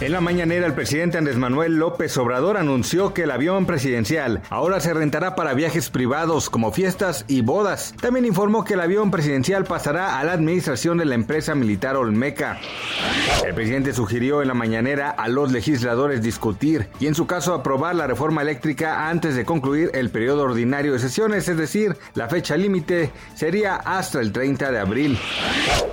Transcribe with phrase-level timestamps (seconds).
[0.00, 4.80] En la mañanera, el presidente Andrés Manuel López Obrador anunció que el avión presidencial ahora
[4.80, 7.94] se rentará para viajes privados como fiestas y bodas.
[8.00, 12.58] También informó que el avión presidencial pasará a la administración de la empresa militar Olmeca.
[13.46, 17.94] El presidente sugirió en la mañanera a los legisladores discutir y en su caso aprobar
[17.94, 22.56] la reforma eléctrica antes de concluir el periodo ordinario de sesiones, es decir, la fecha
[22.56, 25.18] límite sería hasta el 30 de abril.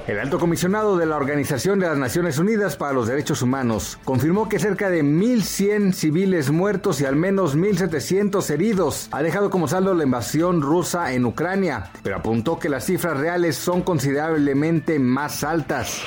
[0.08, 4.50] El alto comisionado de la Organización de las Naciones Unidas para los Derechos Humanos confirmó
[4.50, 9.94] que cerca de 1.100 civiles muertos y al menos 1.700 heridos ha dejado como saldo
[9.94, 16.02] la invasión rusa en Ucrania, pero apuntó que las cifras reales son considerablemente más altas.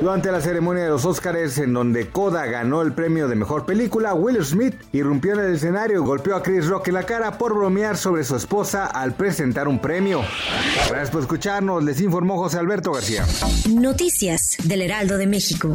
[0.00, 4.14] Durante la ceremonia de los Óscares, en donde Coda ganó el premio de mejor película,
[4.14, 7.54] Will Smith irrumpió en el escenario y golpeó a Chris Rock en la cara por
[7.54, 10.22] bromear sobre su esposa al presentar un premio.
[10.88, 13.24] Gracias por escucharnos, les informó José Alberto García.
[13.68, 15.74] Noticias del Heraldo de México.